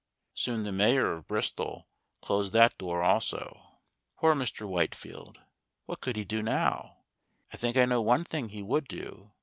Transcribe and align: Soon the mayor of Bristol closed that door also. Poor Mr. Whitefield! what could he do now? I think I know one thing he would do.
Soon 0.33 0.63
the 0.63 0.71
mayor 0.71 1.13
of 1.13 1.27
Bristol 1.27 1.87
closed 2.23 2.53
that 2.53 2.75
door 2.79 3.03
also. 3.03 3.81
Poor 4.17 4.33
Mr. 4.33 4.67
Whitefield! 4.67 5.37
what 5.85 6.01
could 6.01 6.15
he 6.15 6.25
do 6.25 6.41
now? 6.41 7.03
I 7.53 7.57
think 7.57 7.77
I 7.77 7.85
know 7.85 8.01
one 8.01 8.23
thing 8.23 8.49
he 8.49 8.63
would 8.63 8.87
do. 8.87 9.31